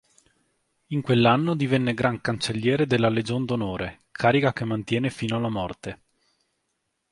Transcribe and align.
In 0.87 1.03
quell'anno 1.03 1.53
divenne 1.55 1.93
Gran 1.93 2.21
Cancelliere 2.21 2.87
della 2.87 3.09
Legion 3.09 3.45
d'onore, 3.45 4.05
carica 4.09 4.51
che 4.51 4.65
mantiene 4.65 5.11
fino 5.11 5.37
alla 5.37 5.47
morte. 5.47 6.01